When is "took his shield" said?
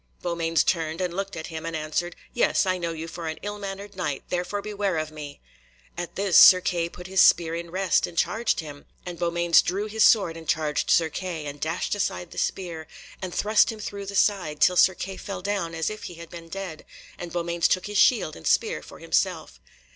17.67-18.35